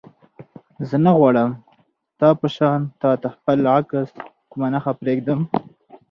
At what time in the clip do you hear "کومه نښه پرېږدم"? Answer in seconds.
4.51-5.39